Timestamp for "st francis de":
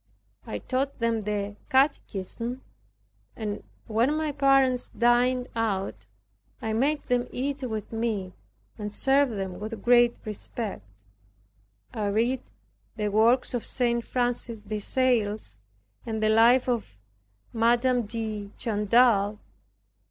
13.63-14.79